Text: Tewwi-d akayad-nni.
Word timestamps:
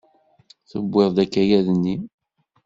Tewwi-d 0.69 1.17
akayad-nni. 1.23 1.95